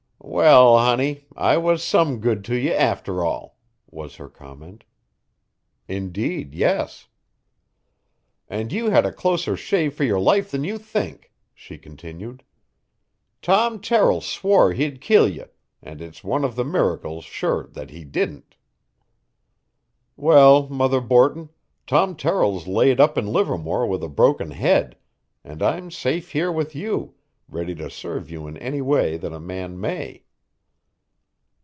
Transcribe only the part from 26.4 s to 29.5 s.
with you, ready to serve you in any way that a